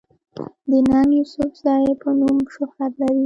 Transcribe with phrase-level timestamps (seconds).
[0.69, 3.19] د “ننګ يوسفزۍ” پۀ نوم شهرت لري